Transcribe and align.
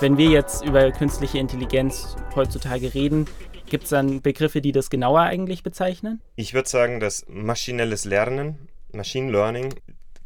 Wenn 0.00 0.18
wir 0.18 0.28
jetzt 0.28 0.62
über 0.62 0.92
künstliche 0.92 1.38
Intelligenz 1.38 2.16
heutzutage 2.34 2.92
reden, 2.92 3.26
gibt 3.70 3.84
es 3.84 3.90
dann 3.90 4.20
Begriffe, 4.20 4.60
die 4.60 4.72
das 4.72 4.90
genauer 4.90 5.22
eigentlich 5.22 5.62
bezeichnen? 5.62 6.20
Ich 6.36 6.52
würde 6.52 6.68
sagen, 6.68 7.00
dass 7.00 7.24
maschinelles 7.28 8.04
Lernen, 8.04 8.68
Machine 8.92 9.32
Learning, 9.32 9.74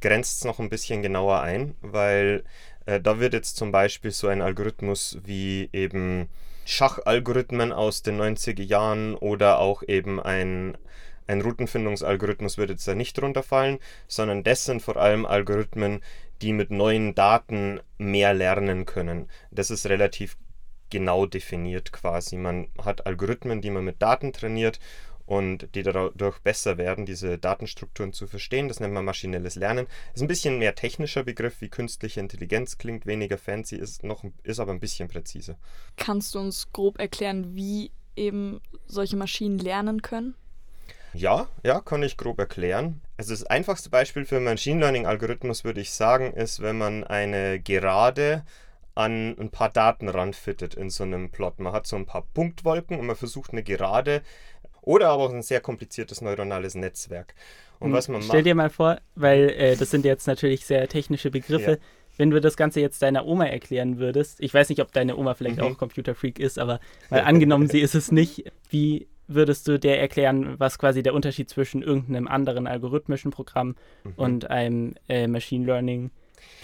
grenzt 0.00 0.38
es 0.38 0.44
noch 0.44 0.58
ein 0.58 0.70
bisschen 0.70 1.02
genauer 1.02 1.40
ein, 1.40 1.76
weil 1.80 2.42
äh, 2.86 3.00
da 3.00 3.20
wird 3.20 3.34
jetzt 3.34 3.56
zum 3.56 3.70
Beispiel 3.70 4.10
so 4.10 4.26
ein 4.26 4.42
Algorithmus 4.42 5.18
wie 5.24 5.68
eben 5.72 6.28
Schachalgorithmen 6.64 7.72
aus 7.72 8.02
den 8.02 8.20
90er 8.20 8.62
Jahren 8.62 9.14
oder 9.14 9.60
auch 9.60 9.82
eben 9.86 10.20
ein, 10.20 10.76
ein 11.28 11.42
Routenfindungsalgorithmus 11.42 12.58
würde 12.58 12.72
jetzt 12.72 12.88
da 12.88 12.94
nicht 12.94 13.18
drunter 13.18 13.42
fallen, 13.42 13.78
sondern 14.06 14.42
das 14.42 14.64
sind 14.64 14.82
vor 14.82 14.96
allem 14.96 15.26
Algorithmen, 15.26 16.00
die 16.42 16.52
mit 16.52 16.70
neuen 16.70 17.14
Daten 17.14 17.80
mehr 17.98 18.34
lernen 18.34 18.86
können. 18.86 19.28
Das 19.50 19.70
ist 19.70 19.86
relativ 19.86 20.36
genau 20.90 21.26
definiert 21.26 21.92
quasi. 21.92 22.36
Man 22.36 22.68
hat 22.82 23.06
Algorithmen, 23.06 23.60
die 23.60 23.70
man 23.70 23.84
mit 23.84 24.00
Daten 24.00 24.32
trainiert 24.32 24.80
und 25.26 25.74
die 25.74 25.82
dadurch 25.82 26.38
besser 26.38 26.78
werden, 26.78 27.04
diese 27.04 27.36
Datenstrukturen 27.36 28.14
zu 28.14 28.26
verstehen. 28.26 28.68
Das 28.68 28.80
nennt 28.80 28.94
man 28.94 29.04
maschinelles 29.04 29.56
Lernen. 29.56 29.86
Ist 30.14 30.22
ein 30.22 30.28
bisschen 30.28 30.58
mehr 30.58 30.74
technischer 30.74 31.22
Begriff 31.22 31.60
wie 31.60 31.68
künstliche 31.68 32.20
Intelligenz, 32.20 32.78
klingt 32.78 33.04
weniger 33.04 33.36
fancy, 33.36 33.76
ist, 33.76 34.04
noch, 34.04 34.24
ist 34.42 34.58
aber 34.58 34.72
ein 34.72 34.80
bisschen 34.80 35.08
präziser. 35.08 35.58
Kannst 35.96 36.34
du 36.34 36.38
uns 36.38 36.72
grob 36.72 36.98
erklären, 36.98 37.54
wie 37.54 37.90
eben 38.16 38.62
solche 38.86 39.18
Maschinen 39.18 39.58
lernen 39.58 40.00
können? 40.00 40.34
Ja, 41.14 41.48
ja, 41.64 41.80
kann 41.80 42.02
ich 42.02 42.16
grob 42.16 42.38
erklären. 42.38 43.00
Also 43.16 43.32
das 43.32 43.44
einfachste 43.44 43.90
Beispiel 43.90 44.24
für 44.24 44.40
Machine 44.40 44.80
Learning 44.80 45.06
Algorithmus 45.06 45.64
würde 45.64 45.80
ich 45.80 45.92
sagen, 45.92 46.32
ist, 46.34 46.62
wenn 46.62 46.78
man 46.78 47.04
eine 47.04 47.60
Gerade 47.60 48.44
an 48.94 49.36
ein 49.38 49.50
paar 49.50 49.70
Daten 49.70 50.08
ranfittet 50.08 50.74
in 50.74 50.90
so 50.90 51.04
einem 51.04 51.30
Plot. 51.30 51.60
Man 51.60 51.72
hat 51.72 51.86
so 51.86 51.94
ein 51.94 52.04
paar 52.04 52.26
Punktwolken 52.34 52.98
und 52.98 53.06
man 53.06 53.14
versucht 53.14 53.52
eine 53.52 53.62
Gerade 53.62 54.22
oder 54.82 55.10
aber 55.10 55.24
auch 55.24 55.32
ein 55.32 55.42
sehr 55.42 55.60
kompliziertes 55.60 56.20
neuronales 56.20 56.74
Netzwerk. 56.74 57.34
Und, 57.78 57.88
und 57.88 57.92
was 57.92 58.08
man 58.08 58.22
Stell 58.22 58.42
dir 58.42 58.54
mal 58.54 58.70
vor, 58.70 58.98
weil 59.14 59.50
äh, 59.50 59.76
das 59.76 59.90
sind 59.90 60.04
jetzt 60.04 60.26
natürlich 60.26 60.66
sehr 60.66 60.88
technische 60.88 61.30
Begriffe. 61.30 61.72
Ja. 61.72 61.76
Wenn 62.16 62.30
du 62.30 62.40
das 62.40 62.56
Ganze 62.56 62.80
jetzt 62.80 63.00
deiner 63.00 63.24
Oma 63.24 63.46
erklären 63.46 63.98
würdest, 63.98 64.40
ich 64.40 64.52
weiß 64.52 64.68
nicht, 64.68 64.80
ob 64.80 64.90
deine 64.90 65.16
Oma 65.16 65.34
vielleicht 65.34 65.58
mhm. 65.58 65.62
auch 65.62 65.78
Computerfreak 65.78 66.40
ist, 66.40 66.58
aber 66.58 66.80
mal 67.10 67.20
angenommen, 67.20 67.68
sie 67.68 67.80
ist 67.80 67.94
es 67.94 68.10
nicht, 68.10 68.50
wie 68.70 69.06
würdest 69.28 69.68
du 69.68 69.78
der 69.78 70.00
erklären, 70.00 70.58
was 70.58 70.78
quasi 70.78 71.02
der 71.02 71.14
Unterschied 71.14 71.48
zwischen 71.48 71.82
irgendeinem 71.82 72.26
anderen 72.26 72.66
algorithmischen 72.66 73.30
Programm 73.30 73.76
mhm. 74.04 74.12
und 74.16 74.50
einem 74.50 74.94
äh, 75.08 75.26
Machine 75.26 75.66
Learning 75.66 76.10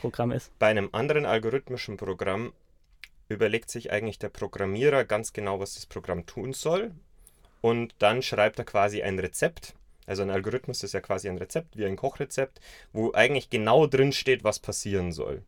Programm 0.00 0.32
ist? 0.32 0.50
Bei 0.58 0.68
einem 0.68 0.88
anderen 0.92 1.26
algorithmischen 1.26 1.96
Programm 1.96 2.52
überlegt 3.28 3.70
sich 3.70 3.92
eigentlich 3.92 4.18
der 4.18 4.28
Programmierer 4.28 5.04
ganz 5.04 5.32
genau, 5.32 5.60
was 5.60 5.74
das 5.74 5.86
Programm 5.86 6.26
tun 6.26 6.52
soll. 6.52 6.92
Und 7.60 7.94
dann 7.98 8.22
schreibt 8.22 8.58
er 8.58 8.64
quasi 8.64 9.02
ein 9.02 9.18
Rezept. 9.18 9.74
Also 10.06 10.22
ein 10.22 10.30
Algorithmus 10.30 10.82
ist 10.82 10.92
ja 10.92 11.00
quasi 11.00 11.28
ein 11.28 11.38
Rezept, 11.38 11.78
wie 11.78 11.86
ein 11.86 11.96
Kochrezept, 11.96 12.60
wo 12.92 13.12
eigentlich 13.14 13.48
genau 13.48 13.86
drin 13.86 14.12
steht, 14.12 14.44
was 14.44 14.58
passieren 14.58 15.12
soll. 15.12 15.42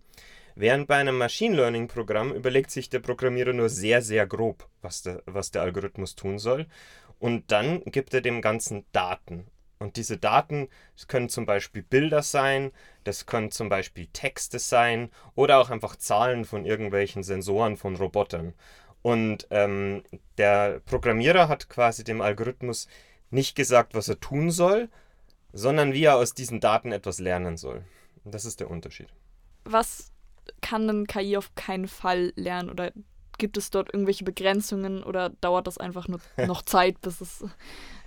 Während 0.59 0.89
bei 0.89 0.97
einem 0.97 1.19
Machine 1.19 1.55
Learning 1.55 1.87
Programm 1.87 2.33
überlegt 2.33 2.71
sich 2.71 2.89
der 2.89 3.01
Programmierer 3.01 3.53
nur 3.53 3.69
sehr, 3.69 4.01
sehr 4.01 4.27
grob, 4.27 4.67
was 4.81 5.03
der, 5.03 5.23
was 5.27 5.51
der 5.51 5.61
Algorithmus 5.61 6.15
tun 6.15 6.39
soll. 6.39 6.67
Und 7.19 7.53
dann 7.53 7.85
gibt 7.85 8.15
er 8.15 8.23
dem 8.23 8.41
Ganzen 8.41 8.87
Daten. 8.93 9.48
Und 9.79 9.97
diese 9.97 10.17
Daten 10.17 10.69
können 11.09 11.29
zum 11.29 11.45
Beispiel 11.45 11.83
Bilder 11.83 12.23
sein, 12.23 12.73
das 13.05 13.27
können 13.27 13.51
zum 13.51 13.69
Beispiel 13.69 14.07
Texte 14.15 14.59
sein 14.59 15.11
oder 15.35 15.59
auch 15.59 15.69
einfach 15.69 15.97
Zahlen 15.97 16.47
von 16.47 16.65
irgendwelchen 16.65 17.23
Sensoren 17.23 17.77
von 17.77 17.95
Robotern. 17.95 18.55
Und 19.03 19.47
ähm, 19.51 20.05
der 20.39 20.80
Programmierer 20.86 21.48
hat 21.48 21.69
quasi 21.69 22.03
dem 22.03 22.23
Algorithmus 22.23 22.89
nicht 23.30 23.57
gesagt, 23.57 23.95
was 23.95 24.09
er 24.09 24.20
tun 24.20 24.51
soll, 24.51 24.89
sondern 25.53 25.92
wie 25.92 26.05
er 26.05 26.17
aus 26.17 26.33
diesen 26.33 26.61
Daten 26.61 26.92
etwas 26.92 27.19
lernen 27.19 27.59
soll. 27.59 27.85
Das 28.25 28.47
ist 28.47 28.61
der 28.61 28.70
Unterschied. 28.70 29.09
Was 29.64 30.13
kann 30.61 30.89
ein 30.89 31.07
KI 31.07 31.36
auf 31.36 31.55
keinen 31.55 31.89
Fall 31.89 32.33
lernen 32.36 32.70
oder 32.70 32.92
gibt 33.39 33.57
es 33.57 33.70
dort 33.70 33.92
irgendwelche 33.92 34.24
Begrenzungen 34.24 35.02
oder 35.02 35.30
dauert 35.30 35.67
das 35.67 35.79
einfach 35.79 36.08
nur 36.08 36.20
noch 36.46 36.62
Zeit, 36.62 37.01
bis 37.01 37.20
es 37.20 37.45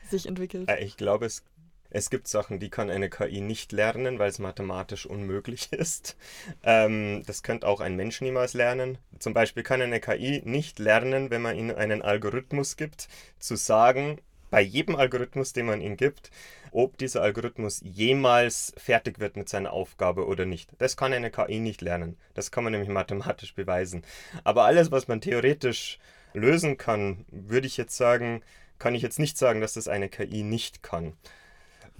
sich 0.09 0.27
entwickelt? 0.27 0.69
Äh, 0.69 0.83
ich 0.83 0.97
glaube, 0.97 1.25
es 1.25 1.43
es 1.91 2.09
gibt 2.09 2.27
Sachen, 2.27 2.59
die 2.59 2.69
kann 2.69 2.89
eine 2.89 3.09
KI 3.09 3.41
nicht 3.41 3.71
lernen, 3.71 4.19
weil 4.19 4.29
es 4.29 4.39
mathematisch 4.39 5.05
unmöglich 5.05 5.69
ist. 5.73 6.15
Ähm, 6.63 7.23
das 7.25 7.43
könnte 7.43 7.67
auch 7.67 7.79
ein 7.79 7.95
Mensch 7.95 8.21
niemals 8.21 8.53
lernen. 8.53 8.97
Zum 9.17 9.33
Beispiel 9.33 9.63
kann 9.63 9.81
eine 9.81 9.99
KI 9.99 10.41
nicht 10.45 10.79
lernen, 10.79 11.31
wenn 11.31 11.41
man 11.41 11.55
ihnen 11.55 11.75
einen 11.75 12.01
Algorithmus 12.01 12.77
gibt, 12.77 13.07
zu 13.39 13.55
sagen, 13.55 14.19
bei 14.49 14.61
jedem 14.61 14.95
Algorithmus, 14.95 15.53
den 15.53 15.65
man 15.65 15.81
ihm 15.81 15.97
gibt, 15.97 16.31
ob 16.71 16.97
dieser 16.97 17.21
Algorithmus 17.21 17.81
jemals 17.83 18.73
fertig 18.77 19.19
wird 19.19 19.37
mit 19.37 19.49
seiner 19.49 19.73
Aufgabe 19.73 20.27
oder 20.27 20.45
nicht. 20.45 20.71
Das 20.77 20.97
kann 20.97 21.13
eine 21.13 21.31
KI 21.31 21.59
nicht 21.59 21.81
lernen. 21.81 22.17
Das 22.33 22.51
kann 22.51 22.63
man 22.63 22.71
nämlich 22.71 22.89
mathematisch 22.89 23.55
beweisen. 23.55 24.03
Aber 24.43 24.65
alles, 24.65 24.91
was 24.91 25.07
man 25.07 25.21
theoretisch 25.21 25.99
lösen 26.33 26.77
kann, 26.77 27.25
würde 27.31 27.67
ich 27.67 27.77
jetzt 27.77 27.97
sagen, 27.97 28.41
kann 28.77 28.95
ich 28.95 29.01
jetzt 29.01 29.19
nicht 29.19 29.37
sagen, 29.37 29.61
dass 29.61 29.73
das 29.73 29.87
eine 29.87 30.09
KI 30.09 30.43
nicht 30.43 30.83
kann. 30.83 31.13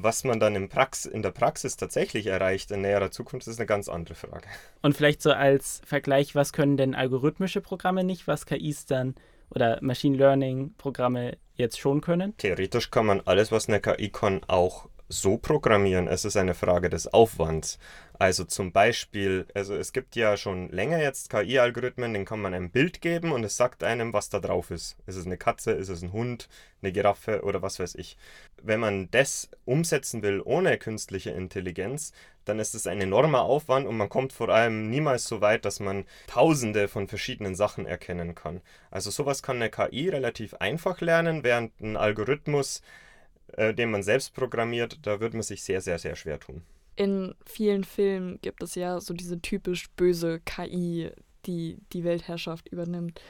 Was 0.01 0.23
man 0.23 0.39
dann 0.39 0.55
im 0.55 0.69
Prax 0.69 1.05
in 1.05 1.21
der 1.23 1.31
Praxis 1.31 1.75
tatsächlich 1.75 2.27
erreicht 2.27 2.71
in 2.71 2.81
näherer 2.81 3.11
Zukunft, 3.11 3.47
ist 3.47 3.59
eine 3.59 3.65
ganz 3.65 3.89
andere 3.89 4.15
Frage. 4.15 4.47
Und 4.81 4.95
vielleicht 4.95 5.21
so 5.21 5.31
als 5.31 5.81
Vergleich, 5.85 6.35
was 6.35 6.53
können 6.53 6.77
denn 6.77 6.95
algorithmische 6.95 7.59
Programme 7.59 8.05
nicht, 8.05 8.25
was 8.25 8.45
KIs 8.45 8.85
dann 8.85 9.15
oder 9.49 9.79
Machine 9.81 10.17
Learning 10.17 10.73
Programme 10.77 11.37
jetzt 11.55 11.79
schon 11.79 12.01
können? 12.01 12.35
Theoretisch 12.37 12.91
kann 12.91 13.05
man 13.05 13.21
alles, 13.25 13.51
was 13.51 13.67
eine 13.67 13.79
KI 13.79 14.09
kann, 14.09 14.41
auch 14.47 14.89
so 15.09 15.37
programmieren. 15.37 16.07
Es 16.07 16.23
ist 16.23 16.37
eine 16.37 16.53
Frage 16.53 16.89
des 16.89 17.11
Aufwands. 17.11 17.79
Also 18.19 18.43
zum 18.43 18.71
Beispiel, 18.71 19.47
also 19.55 19.75
es 19.75 19.93
gibt 19.93 20.15
ja 20.15 20.35
schon 20.37 20.69
länger 20.69 21.01
jetzt 21.01 21.29
KI-Algorithmen, 21.29 22.13
den 22.13 22.25
kann 22.25 22.41
man 22.41 22.53
ein 22.53 22.69
Bild 22.69 23.01
geben 23.01 23.31
und 23.31 23.43
es 23.43 23.57
sagt 23.57 23.83
einem, 23.83 24.13
was 24.13 24.29
da 24.29 24.39
drauf 24.39 24.71
ist. 24.71 24.97
Ist 25.07 25.15
es 25.15 25.25
eine 25.25 25.37
Katze, 25.37 25.71
ist 25.71 25.87
es 25.87 26.01
ein 26.01 26.11
Hund, 26.11 26.49
eine 26.81 26.91
Giraffe 26.91 27.43
oder 27.43 27.61
was 27.61 27.79
weiß 27.79 27.95
ich. 27.95 28.17
Wenn 28.61 28.81
man 28.81 29.09
das 29.11 29.49
umsetzen 29.65 30.21
will 30.21 30.41
ohne 30.43 30.77
künstliche 30.77 31.31
Intelligenz, 31.31 32.11
dann 32.43 32.59
ist 32.59 32.75
es 32.75 32.87
ein 32.87 32.99
enormer 32.99 33.43
Aufwand 33.43 33.87
und 33.87 33.95
man 33.95 34.09
kommt 34.09 34.33
vor 34.33 34.49
allem 34.49 34.89
niemals 34.89 35.23
so 35.23 35.39
weit, 35.39 35.63
dass 35.63 35.79
man 35.79 36.05
tausende 36.27 36.89
von 36.89 37.07
verschiedenen 37.07 37.55
Sachen 37.55 37.85
erkennen 37.85 38.35
kann. 38.35 38.61
Also 38.91 39.11
sowas 39.11 39.43
kann 39.43 39.57
eine 39.57 39.69
KI 39.69 40.09
relativ 40.09 40.55
einfach 40.55 40.99
lernen, 40.99 41.43
während 41.43 41.79
ein 41.79 41.95
Algorithmus, 41.95 42.81
äh, 43.57 43.73
den 43.73 43.91
man 43.91 44.03
selbst 44.03 44.33
programmiert, 44.33 44.99
da 45.03 45.19
wird 45.19 45.33
man 45.33 45.43
sich 45.43 45.63
sehr, 45.63 45.81
sehr, 45.81 45.99
sehr 45.99 46.15
schwer 46.15 46.39
tun 46.39 46.63
in 46.99 47.33
vielen 47.45 47.85
Filmen 47.85 48.41
gibt 48.41 48.61
es 48.61 48.75
ja 48.75 48.99
so 48.99 49.13
diese 49.13 49.41
typisch 49.41 49.89
böse 49.91 50.41
KI, 50.41 51.11
die 51.45 51.77
die 51.93 52.03
Weltherrschaft 52.03 52.67
übernimmt. 52.67 53.21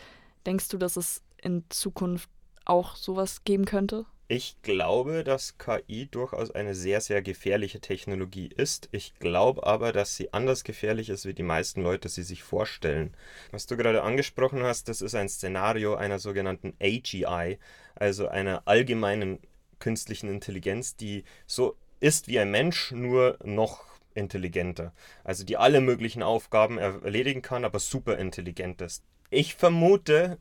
Denkst 0.48 0.70
du, 0.70 0.80
dass 0.80 0.98
es 0.98 1.22
in 1.40 1.64
Zukunft 1.70 2.32
auch 2.66 2.96
sowas 2.96 3.44
geben 3.44 3.66
könnte? 3.66 4.06
Ich 4.28 4.60
glaube, 4.64 5.24
dass 5.24 5.60
KI 5.60 6.08
durchaus 6.10 6.50
eine 6.50 6.74
sehr, 6.74 7.00
sehr 7.00 7.22
gefährliche 7.22 7.80
Technologie 7.80 8.50
ist. 8.56 8.90
Ich 8.92 9.14
glaube 9.20 9.66
aber, 9.68 9.92
dass 9.92 10.16
sie 10.16 10.34
anders 10.34 10.64
gefährlich 10.64 11.10
ist, 11.10 11.26
wie 11.26 11.34
die 11.36 11.44
meisten 11.44 11.84
Leute 11.84 12.10
sie 12.10 12.24
sich 12.24 12.42
vorstellen. 12.42 13.16
Was 13.52 13.68
du 13.68 13.78
gerade 13.78 14.02
angesprochen 14.02 14.64
hast, 14.64 14.88
das 14.88 15.02
ist 15.02 15.14
ein 15.14 15.30
Szenario 15.30 15.94
einer 15.94 16.18
sogenannten 16.18 16.74
AGI, 16.82 17.60
also 17.94 18.28
einer 18.28 18.68
allgemeinen 18.68 19.40
künstlichen 19.80 20.30
Intelligenz, 20.30 20.96
die 20.96 21.24
so 21.48 21.76
ist 22.00 22.28
wie 22.28 22.40
ein 22.40 22.52
Mensch, 22.52 22.92
nur 22.92 23.38
noch 23.44 23.84
intelligenter. 24.14 24.94
Also 25.24 25.44
die 25.44 25.58
alle 25.58 25.82
möglichen 25.82 26.24
Aufgaben 26.24 26.78
erledigen 26.78 27.42
kann, 27.42 27.66
aber 27.66 27.80
super 27.80 28.18
intelligent 28.18 28.82
ist. 28.82 29.04
Ich 29.30 29.56
vermute, 29.56 30.38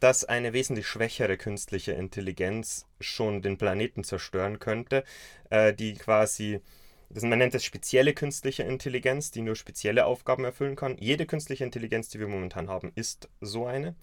dass 0.00 0.24
eine 0.24 0.52
wesentlich 0.52 0.86
schwächere 0.86 1.36
künstliche 1.36 1.92
Intelligenz 1.92 2.86
schon 3.00 3.42
den 3.42 3.58
Planeten 3.58 4.04
zerstören 4.04 4.58
könnte, 4.58 5.04
äh, 5.50 5.74
die 5.74 5.94
quasi, 5.94 6.60
man 7.10 7.38
nennt 7.38 7.54
es 7.54 7.64
spezielle 7.64 8.14
künstliche 8.14 8.62
Intelligenz, 8.62 9.30
die 9.30 9.42
nur 9.42 9.56
spezielle 9.56 10.06
Aufgaben 10.06 10.44
erfüllen 10.44 10.76
kann. 10.76 10.96
Jede 10.98 11.26
künstliche 11.26 11.64
Intelligenz, 11.64 12.08
die 12.10 12.20
wir 12.20 12.28
momentan 12.28 12.68
haben, 12.68 12.92
ist 12.94 13.28
so 13.40 13.66
eine. 13.66 13.96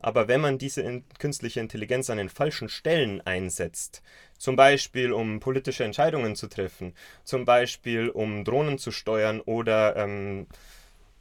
Aber 0.00 0.28
wenn 0.28 0.40
man 0.40 0.58
diese 0.58 0.80
in 0.80 1.04
künstliche 1.18 1.60
Intelligenz 1.60 2.08
an 2.10 2.18
den 2.18 2.30
falschen 2.30 2.68
Stellen 2.68 3.20
einsetzt, 3.20 4.02
zum 4.38 4.56
Beispiel 4.56 5.12
um 5.12 5.40
politische 5.40 5.84
Entscheidungen 5.84 6.36
zu 6.36 6.48
treffen, 6.48 6.94
zum 7.24 7.44
Beispiel 7.44 8.08
um 8.08 8.44
Drohnen 8.44 8.78
zu 8.78 8.90
steuern 8.90 9.40
oder, 9.40 9.96
ähm, 9.96 10.46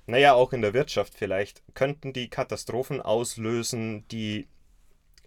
naja, 0.08 0.34
auch 0.34 0.54
in 0.54 0.62
der 0.62 0.74
Wirtschaft 0.74 1.14
vielleicht, 1.14 1.62
könnten 1.76 2.14
die 2.14 2.30
Katastrophen 2.30 3.02
auslösen, 3.02 4.08
die 4.08 4.48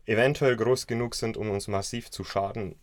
eventuell 0.06 0.56
groß 0.56 0.86
genug 0.86 1.14
sind, 1.14 1.36
um 1.36 1.50
uns 1.50 1.68
massiv 1.68 2.10
zu 2.10 2.24
schaden. 2.24 2.76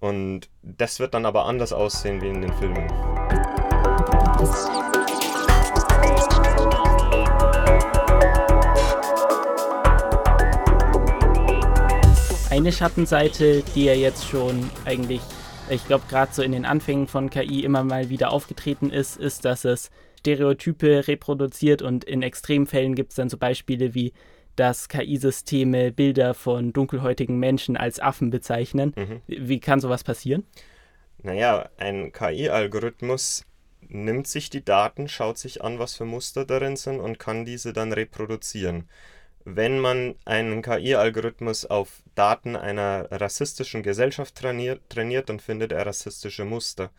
Und 0.00 0.48
das 0.62 0.98
wird 0.98 1.14
dann 1.14 1.26
aber 1.26 1.44
anders 1.44 1.72
aussehen 1.72 2.20
wie 2.22 2.28
in 2.28 2.40
den 2.40 2.52
Filmen. 2.54 2.88
Eine 12.52 12.70
Schattenseite, 12.70 13.64
die 13.74 13.86
ja 13.86 13.94
jetzt 13.94 14.28
schon 14.28 14.68
eigentlich, 14.84 15.22
ich 15.70 15.86
glaube, 15.86 16.04
gerade 16.10 16.34
so 16.34 16.42
in 16.42 16.52
den 16.52 16.66
Anfängen 16.66 17.06
von 17.06 17.30
KI 17.30 17.64
immer 17.64 17.82
mal 17.82 18.10
wieder 18.10 18.30
aufgetreten 18.30 18.90
ist, 18.90 19.16
ist, 19.16 19.46
dass 19.46 19.64
es 19.64 19.90
Stereotype 20.18 21.08
reproduziert 21.08 21.80
und 21.80 22.04
in 22.04 22.20
Extremfällen 22.20 22.94
gibt 22.94 23.12
es 23.12 23.16
dann 23.16 23.30
so 23.30 23.38
Beispiele 23.38 23.94
wie, 23.94 24.12
dass 24.54 24.90
KI-Systeme 24.90 25.92
Bilder 25.92 26.34
von 26.34 26.74
dunkelhäutigen 26.74 27.38
Menschen 27.38 27.78
als 27.78 28.00
Affen 28.00 28.28
bezeichnen. 28.28 28.92
Mhm. 28.96 29.22
Wie 29.28 29.58
kann 29.58 29.80
sowas 29.80 30.04
passieren? 30.04 30.44
Naja, 31.22 31.70
ein 31.78 32.12
KI-Algorithmus 32.12 33.46
nimmt 33.80 34.26
sich 34.26 34.50
die 34.50 34.62
Daten, 34.62 35.08
schaut 35.08 35.38
sich 35.38 35.64
an, 35.64 35.78
was 35.78 35.94
für 35.94 36.04
Muster 36.04 36.44
darin 36.44 36.76
sind 36.76 37.00
und 37.00 37.18
kann 37.18 37.46
diese 37.46 37.72
dann 37.72 37.94
reproduzieren 37.94 38.90
wenn 39.44 39.78
man 39.78 40.14
einen 40.24 40.62
KI-Algorithmus 40.62 41.66
auf 41.66 42.01
Daten 42.14 42.56
einer 42.56 43.08
rassistischen 43.10 43.82
Gesellschaft 43.82 44.34
trainiert, 44.34 44.80
trainiert, 44.88 45.28
dann 45.28 45.40
findet 45.40 45.72
er 45.72 45.86
rassistische 45.86 46.44
Muster. 46.44 46.90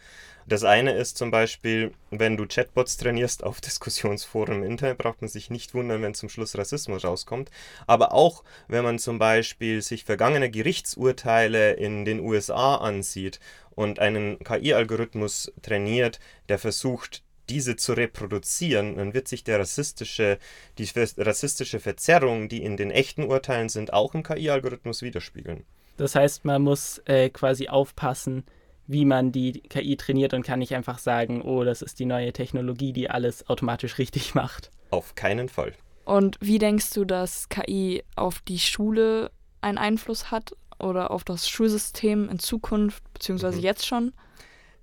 Das 0.45 0.63
eine 0.63 0.94
ist 0.94 1.18
zum 1.18 1.31
Beispiel, 1.31 1.94
wenn 2.12 2.36
du 2.36 2.45
Chatbots 2.45 2.98
trainierst 2.98 3.44
auf 3.44 3.62
Diskussionsforen 3.62 4.57
im 4.57 4.63
Internet, 4.63 4.98
braucht 4.98 5.21
man 5.21 5.30
sich 5.30 5.50
nicht 5.50 5.74
wundern, 5.74 6.01
wenn 6.01 6.13
zum 6.13 6.30
Schluss 6.30 6.57
Rassismus 6.57 7.06
rauskommt. 7.06 7.50
Aber 7.88 8.13
auch, 8.13 8.44
wenn 8.68 8.83
man 8.83 9.00
zum 9.00 9.19
Beispiel 9.19 9.81
sich 9.81 10.04
vergangene 10.04 10.50
Gerichtsurteile 10.50 11.74
in 11.74 12.06
den 12.06 12.19
USA 12.19 12.75
ansieht 12.75 13.39
und 13.71 14.00
einen 14.00 14.39
KI-Algorithmus 14.39 15.51
trainiert, 15.62 16.19
der 16.50 16.59
versucht, 16.59 17.24
diese 17.50 17.75
zu 17.75 17.94
reproduzieren, 17.94 18.95
dann 18.95 19.13
wird 19.13 19.28
sich 19.28 19.44
der 19.44 19.60
rassistische, 19.60 20.38
die 20.78 20.88
rassistische 21.18 21.80
Verzerrung, 21.80 22.50
die 22.50 22.63
in 22.63 22.78
den 22.78 22.92
echten 22.92 23.24
Urteilen 23.24 23.69
sind, 23.69 23.94
auch 23.94 24.13
im 24.16 24.24
KI-Algorithmus 24.24 25.01
widerspiegeln. 25.01 25.63
Das 25.98 26.16
heißt, 26.16 26.45
man 26.45 26.62
muss 26.62 27.00
äh, 27.06 27.30
quasi 27.30 27.68
aufpassen, 27.68 28.45
wie 28.88 29.06
man 29.06 29.31
die 29.31 29.62
KI 29.62 29.95
trainiert 29.95 30.34
und 30.34 30.44
kann 30.44 30.60
nicht 30.60 30.75
einfach 30.75 30.98
sagen, 30.98 31.42
oh, 31.42 31.63
das 31.63 31.81
ist 31.81 32.00
die 32.00 32.06
neue 32.06 32.34
Technologie, 32.34 32.94
die 32.94 33.10
alles 33.10 33.48
automatisch 33.50 33.98
richtig 33.98 34.36
macht. 34.36 34.72
Auf 34.90 35.16
keinen 35.16 35.50
Fall. 35.50 35.74
Und 36.06 36.38
wie 36.42 36.60
denkst 36.60 36.92
du, 36.94 37.06
dass 37.06 37.48
KI 37.50 38.04
auf 38.16 38.42
die 38.42 38.60
Schule 38.60 39.31
einen 39.62 39.78
Einfluss 39.78 40.31
hat 40.31 40.56
oder 40.80 41.12
auf 41.12 41.24
das 41.24 41.48
Schulsystem 41.48 42.30
in 42.30 42.40
Zukunft, 42.40 43.04
beziehungsweise 43.13 43.57
mhm. 43.57 43.63
jetzt 43.63 43.86
schon? 43.86 44.13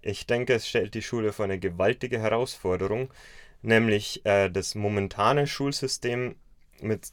Ich 0.02 0.26
denke, 0.26 0.54
es 0.54 0.68
stellt 0.68 0.94
die 0.94 1.02
Schule 1.02 1.32
vor 1.32 1.44
eine 1.44 1.58
gewaltige 1.58 2.20
Herausforderung, 2.20 3.12
nämlich 3.62 4.24
äh, 4.24 4.48
das 4.50 4.74
momentane 4.74 5.46
Schulsystem 5.46 6.36
mit 6.80 7.12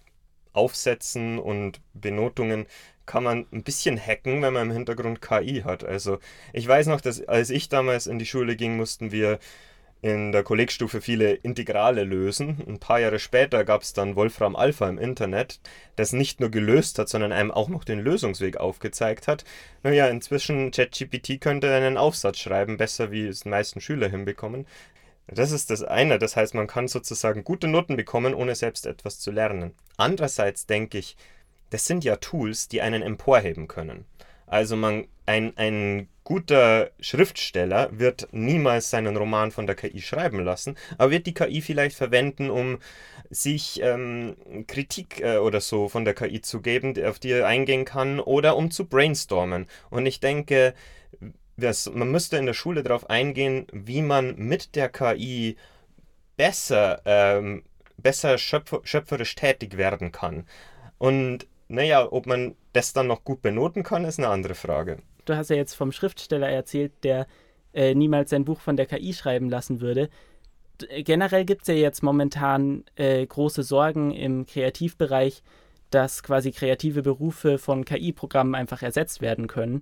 Aufsätzen 0.53 1.37
und 1.39 1.81
Benotungen 1.93 2.65
kann 3.05 3.23
man 3.23 3.45
ein 3.51 3.63
bisschen 3.63 3.97
hacken, 3.99 4.41
wenn 4.41 4.53
man 4.53 4.69
im 4.69 4.73
Hintergrund 4.73 5.21
KI 5.21 5.61
hat. 5.63 5.83
Also 5.83 6.19
ich 6.53 6.67
weiß 6.67 6.87
noch, 6.87 7.01
dass 7.01 7.21
als 7.27 7.49
ich 7.49 7.69
damals 7.69 8.07
in 8.07 8.19
die 8.19 8.25
Schule 8.25 8.55
ging, 8.55 8.75
mussten 8.77 9.11
wir 9.11 9.39
in 10.01 10.31
der 10.31 10.43
Kollegstufe 10.43 11.01
viele 11.01 11.33
Integrale 11.33 12.03
lösen. 12.03 12.63
Ein 12.67 12.79
paar 12.79 12.99
Jahre 12.99 13.19
später 13.19 13.63
gab 13.63 13.81
es 13.81 13.93
dann 13.93 14.15
Wolfram 14.15 14.55
Alpha 14.55 14.87
im 14.87 14.97
Internet, 14.99 15.59
das 15.95 16.13
nicht 16.13 16.39
nur 16.39 16.49
gelöst 16.51 16.99
hat, 16.99 17.09
sondern 17.09 17.31
einem 17.31 17.51
auch 17.51 17.69
noch 17.69 17.83
den 17.83 17.99
Lösungsweg 17.99 18.57
aufgezeigt 18.57 19.27
hat. 19.27 19.43
Naja, 19.83 20.07
inzwischen 20.07 20.71
ChatGPT 20.71 21.41
könnte 21.41 21.73
einen 21.73 21.97
Aufsatz 21.97 22.39
schreiben, 22.39 22.77
besser 22.77 23.11
wie 23.11 23.25
es 23.25 23.41
die 23.41 23.49
meisten 23.49 23.81
Schüler 23.81 24.07
hinbekommen. 24.09 24.67
Das 25.27 25.51
ist 25.51 25.71
das 25.71 25.83
eine, 25.83 26.19
das 26.19 26.37
heißt, 26.37 26.53
man 26.53 26.67
kann 26.67 26.87
sozusagen 26.87 27.43
gute 27.43 27.67
Noten 27.67 27.97
bekommen, 27.97 28.33
ohne 28.33 28.55
selbst 28.55 28.85
etwas 28.85 29.19
zu 29.19 29.31
lernen. 29.31 29.73
Andererseits 29.97 30.67
denke 30.67 30.99
ich, 30.99 31.17
das 31.69 31.85
sind 31.85 32.05
ja 32.05 32.15
Tools, 32.15 32.69
die 32.69 32.81
einen 32.81 33.01
emporheben 33.01 33.67
können. 33.67 34.05
Also 34.47 34.75
man, 34.75 35.07
ein, 35.25 35.55
ein 35.57 36.07
guter 36.23 36.91
Schriftsteller 36.99 37.89
wird 37.91 38.29
niemals 38.31 38.89
seinen 38.89 39.15
Roman 39.15 39.51
von 39.51 39.67
der 39.67 39.75
KI 39.75 40.01
schreiben 40.01 40.43
lassen, 40.43 40.75
aber 40.97 41.11
wird 41.11 41.27
die 41.27 41.33
KI 41.33 41.61
vielleicht 41.61 41.95
verwenden, 41.95 42.49
um 42.49 42.79
sich 43.29 43.81
ähm, 43.81 44.35
Kritik 44.67 45.21
äh, 45.21 45.37
oder 45.37 45.61
so 45.61 45.89
von 45.89 46.05
der 46.05 46.13
KI 46.13 46.41
zu 46.41 46.61
geben, 46.61 46.95
auf 47.03 47.19
die 47.19 47.31
er 47.31 47.47
eingehen 47.47 47.85
kann, 47.85 48.19
oder 48.19 48.55
um 48.55 48.71
zu 48.71 48.85
brainstormen. 48.85 49.67
Und 49.89 50.05
ich 50.05 50.19
denke, 50.19 50.73
das, 51.57 51.89
man 51.93 52.11
müsste 52.11 52.37
in 52.37 52.45
der 52.45 52.53
Schule 52.53 52.83
darauf 52.83 53.09
eingehen, 53.09 53.67
wie 53.71 54.01
man 54.01 54.35
mit 54.37 54.75
der 54.75 54.89
KI 54.89 55.57
besser, 56.37 57.01
ähm, 57.05 57.63
besser 57.97 58.37
schöpfer, 58.37 58.81
schöpferisch 58.83 59.35
tätig 59.35 59.77
werden 59.77 60.11
kann. 60.11 60.45
Und 60.97 61.47
naja, 61.67 62.07
ob 62.11 62.25
man 62.27 62.55
das 62.77 62.93
dann 62.93 63.07
noch 63.07 63.23
gut 63.23 63.41
benoten 63.41 63.83
kann, 63.83 64.05
ist 64.05 64.19
eine 64.19 64.29
andere 64.29 64.55
Frage. 64.55 64.99
Du 65.25 65.35
hast 65.35 65.49
ja 65.49 65.55
jetzt 65.55 65.73
vom 65.73 65.91
Schriftsteller 65.91 66.49
erzählt, 66.49 67.03
der 67.03 67.27
äh, 67.73 67.93
niemals 67.93 68.29
sein 68.29 68.45
Buch 68.45 68.59
von 68.59 68.77
der 68.77 68.85
KI 68.85 69.13
schreiben 69.13 69.49
lassen 69.49 69.81
würde. 69.81 70.09
D 70.81 71.03
generell 71.03 71.43
gibt 71.43 71.63
es 71.63 71.67
ja 71.67 71.73
jetzt 71.73 72.03
momentan 72.03 72.85
äh, 72.95 73.25
große 73.25 73.63
Sorgen 73.63 74.11
im 74.11 74.45
Kreativbereich, 74.45 75.43
dass 75.89 76.23
quasi 76.23 76.51
kreative 76.51 77.01
Berufe 77.01 77.57
von 77.57 77.83
KI-Programmen 77.83 78.55
einfach 78.55 78.83
ersetzt 78.83 79.21
werden 79.21 79.47
können. 79.47 79.81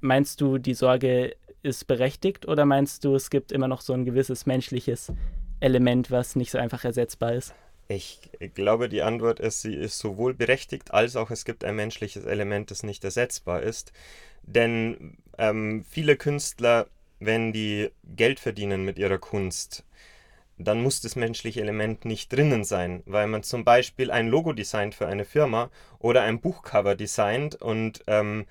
Meinst 0.00 0.40
du, 0.40 0.58
die 0.58 0.74
Sorge 0.74 1.34
ist 1.62 1.86
berechtigt 1.86 2.46
oder 2.46 2.66
meinst 2.66 3.04
du, 3.04 3.14
es 3.14 3.30
gibt 3.30 3.52
immer 3.52 3.68
noch 3.68 3.80
so 3.80 3.94
ein 3.94 4.04
gewisses 4.04 4.44
menschliches 4.44 5.12
Element, 5.60 6.10
was 6.10 6.36
nicht 6.36 6.50
so 6.50 6.58
einfach 6.58 6.84
ersetzbar 6.84 7.32
ist? 7.32 7.54
Ich 7.88 8.18
glaube, 8.54 8.88
die 8.88 9.02
Antwort 9.02 9.40
ist, 9.40 9.62
sie 9.62 9.74
ist 9.74 9.98
sowohl 9.98 10.34
berechtigt, 10.34 10.92
als 10.92 11.16
auch 11.16 11.30
es 11.30 11.44
gibt 11.44 11.64
ein 11.64 11.76
menschliches 11.76 12.24
Element, 12.24 12.70
das 12.70 12.82
nicht 12.82 13.04
ersetzbar 13.04 13.62
ist. 13.62 13.92
Denn 14.42 15.18
ähm, 15.38 15.84
viele 15.88 16.16
Künstler, 16.16 16.86
wenn 17.20 17.52
die 17.52 17.90
Geld 18.04 18.40
verdienen 18.40 18.84
mit 18.84 18.98
ihrer 18.98 19.18
Kunst, 19.18 19.84
dann 20.58 20.82
muss 20.82 21.00
das 21.00 21.16
menschliche 21.16 21.60
Element 21.60 22.04
nicht 22.04 22.32
drinnen 22.32 22.64
sein, 22.64 23.02
weil 23.06 23.26
man 23.26 23.42
zum 23.42 23.64
Beispiel 23.64 24.10
ein 24.10 24.28
Logo 24.28 24.52
designt 24.52 24.94
für 24.94 25.06
eine 25.06 25.24
Firma 25.24 25.70
oder 25.98 26.22
ein 26.22 26.40
Buchcover 26.40 26.94
designt 26.94 27.56
und 27.60 28.04
ähm, 28.06 28.46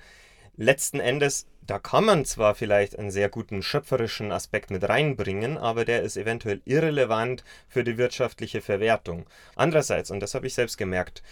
letzten 0.55 1.00
Endes 1.00 1.47
da 1.65 1.79
kann 1.79 2.05
man 2.05 2.25
zwar 2.25 2.55
vielleicht 2.55 2.97
einen 3.00 3.11
sehr 3.11 3.29
guten 3.29 3.63
schöpferischen 3.63 4.31
Aspekt 4.31 4.69
mit 4.69 4.88
reinbringen, 4.88 5.57
aber 5.57 5.86
der 5.86 6.01
ist 6.01 6.17
eventuell 6.17 6.62
irrelevant 6.65 7.43
für 7.69 7.83
die 7.83 7.98
wirtschaftliche 7.98 8.62
Verwertung. 8.62 9.25
Andererseits, 9.55 10.12
und 10.12 10.19
das 10.19 10.36
habe 10.36 10.48
ich 10.48 10.53
selbst 10.53 10.77
gemerkt, 10.77 11.24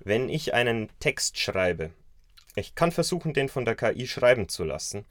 wenn 0.00 0.28
ich 0.28 0.54
einen 0.54 0.88
Text 0.98 1.38
schreibe, 1.38 1.90
ich 2.54 2.74
kann 2.74 2.90
versuchen, 2.90 3.32
den 3.34 3.48
von 3.48 3.64
der 3.64 3.76
KI 3.76 4.06
schreiben 4.06 4.48
zu 4.48 4.64
lassen, 4.64 5.04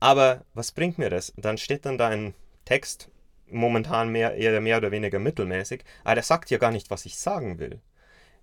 aber 0.00 0.44
was 0.54 0.72
bringt 0.72 0.98
mir 0.98 1.10
das? 1.10 1.32
Dann 1.36 1.58
steht 1.58 1.86
dann 1.86 1.98
da 1.98 2.08
ein 2.08 2.34
Text, 2.64 3.08
momentan 3.48 4.10
mehr, 4.10 4.34
eher 4.34 4.60
mehr 4.60 4.78
oder 4.78 4.90
weniger 4.90 5.18
mittelmäßig, 5.18 5.84
aber 6.02 6.16
der 6.16 6.24
sagt 6.24 6.50
ja 6.50 6.58
gar 6.58 6.72
nicht, 6.72 6.90
was 6.90 7.06
ich 7.06 7.18
sagen 7.18 7.58
will. 7.58 7.80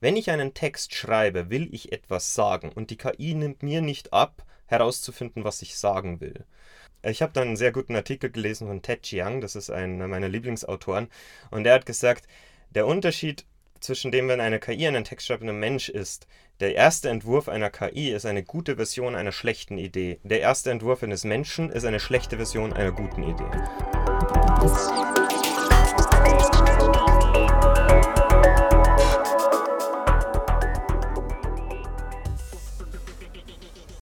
Wenn 0.03 0.17
ich 0.17 0.29
einen 0.29 0.53
Text 0.53 0.93
schreibe, 0.93 1.49
will 1.49 1.73
ich 1.73 1.93
etwas 1.93 2.35
sagen 2.35 2.73
und 2.73 2.89
die 2.89 2.97
KI 2.97 3.35
nimmt 3.35 3.63
mir 3.63 3.81
nicht 3.81 4.11
ab, 4.11 4.43
herauszufinden, 4.65 5.45
was 5.45 5.61
ich 5.61 5.77
sagen 5.77 6.19
will. 6.19 6.43
Ich 7.03 7.21
habe 7.21 7.31
dann 7.31 7.47
einen 7.47 7.55
sehr 7.55 7.71
guten 7.71 7.95
Artikel 7.95 8.29
gelesen 8.29 8.67
von 8.67 8.81
Ted 8.81 9.03
Chiang, 9.03 9.39
das 9.39 9.55
ist 9.55 9.69
einer 9.69 10.09
meiner 10.09 10.27
Lieblingsautoren, 10.27 11.07
und 11.51 11.63
der 11.63 11.75
hat 11.75 11.85
gesagt, 11.85 12.27
der 12.71 12.85
Unterschied 12.85 13.45
zwischen 13.79 14.11
dem, 14.11 14.27
wenn 14.27 14.41
eine 14.41 14.59
KI 14.59 14.87
einen 14.87 15.05
Text 15.05 15.27
schreibt 15.27 15.41
und 15.41 15.47
ein 15.47 15.59
Mensch 15.61 15.87
ist, 15.87 16.27
der 16.59 16.75
erste 16.75 17.07
Entwurf 17.07 17.47
einer 17.47 17.69
KI 17.69 18.11
ist 18.11 18.25
eine 18.25 18.43
gute 18.43 18.75
Version 18.75 19.15
einer 19.15 19.31
schlechten 19.31 19.77
Idee. 19.77 20.19
Der 20.23 20.41
erste 20.41 20.69
Entwurf 20.69 21.01
eines 21.03 21.23
Menschen 21.23 21.69
ist 21.69 21.85
eine 21.85 22.01
schlechte 22.01 22.35
Version 22.35 22.73
einer 22.73 22.91
guten 22.91 23.23
Idee. 23.23 23.51